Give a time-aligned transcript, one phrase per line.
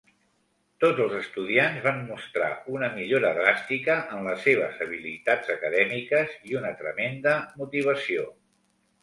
[0.83, 6.75] Tots els estudiants van mostrar una millora dràstica en les seves habilitats acadèmiques i una
[6.83, 8.27] tremenda motivació.